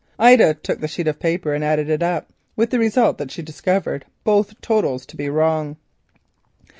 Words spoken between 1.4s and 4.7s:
and added it up, with the result that she discovered both